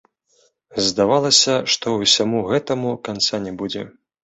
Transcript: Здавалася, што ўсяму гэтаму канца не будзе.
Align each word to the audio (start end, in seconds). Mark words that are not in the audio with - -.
Здавалася, 0.85 1.53
што 1.75 1.95
ўсяму 2.01 2.43
гэтаму 2.51 2.97
канца 3.07 3.45
не 3.47 3.57
будзе. 3.63 3.89